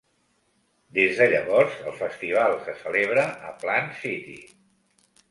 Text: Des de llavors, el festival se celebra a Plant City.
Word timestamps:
Des 0.97 1.11
de 1.17 1.25
llavors, 1.33 1.75
el 1.91 1.93
festival 1.99 2.57
se 2.69 2.75
celebra 2.79 3.25
a 3.49 3.53
Plant 3.65 3.93
City. 4.05 4.39